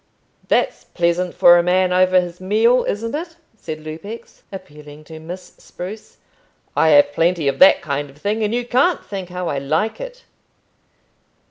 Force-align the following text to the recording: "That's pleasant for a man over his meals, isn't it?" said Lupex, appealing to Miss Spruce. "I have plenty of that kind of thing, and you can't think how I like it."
"That's 0.47 0.83
pleasant 0.85 1.35
for 1.35 1.59
a 1.59 1.61
man 1.61 1.93
over 1.93 2.19
his 2.19 2.41
meals, 2.41 2.87
isn't 2.87 3.13
it?" 3.13 3.35
said 3.55 3.81
Lupex, 3.83 4.41
appealing 4.51 5.03
to 5.03 5.19
Miss 5.19 5.53
Spruce. 5.59 6.17
"I 6.75 6.89
have 6.89 7.13
plenty 7.13 7.47
of 7.47 7.59
that 7.59 7.83
kind 7.83 8.09
of 8.09 8.17
thing, 8.17 8.41
and 8.43 8.51
you 8.51 8.65
can't 8.65 9.05
think 9.05 9.29
how 9.29 9.47
I 9.47 9.59
like 9.59 10.01
it." 10.01 10.23